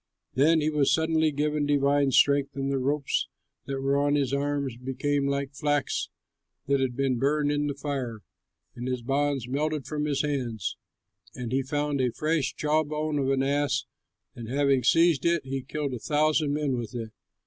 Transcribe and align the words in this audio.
Then 0.33 0.61
he 0.61 0.71
was 0.71 0.91
suddenly 0.91 1.31
given 1.31 1.67
divine 1.67 2.09
strength, 2.09 2.55
and 2.55 2.71
the 2.71 2.79
ropes 2.79 3.27
that 3.67 3.79
were 3.81 3.97
on 3.99 4.15
his 4.15 4.33
arms 4.33 4.75
became 4.75 5.27
like 5.27 5.53
flax 5.53 6.09
that 6.65 6.79
has 6.79 6.89
been 6.89 7.19
burned 7.19 7.51
in 7.51 7.67
the 7.67 7.75
fire, 7.75 8.21
and 8.75 8.87
his 8.87 9.03
bonds 9.03 9.47
melted 9.47 9.85
from 9.85 10.05
his 10.05 10.23
hands. 10.23 10.75
And 11.35 11.51
he 11.51 11.61
found 11.61 12.01
a 12.01 12.11
fresh 12.11 12.55
jaw 12.55 12.83
bone 12.83 13.19
of 13.19 13.29
an 13.29 13.43
ass, 13.43 13.85
and 14.35 14.49
having 14.49 14.83
seized 14.83 15.23
it, 15.23 15.45
he 15.45 15.61
killed 15.61 15.93
a 15.93 15.99
thousand 15.99 16.51
men 16.51 16.77
with 16.79 16.95
it. 16.95 17.11